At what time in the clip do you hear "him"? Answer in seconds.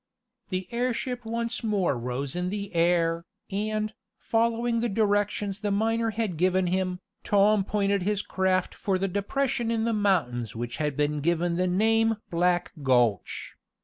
6.65-6.97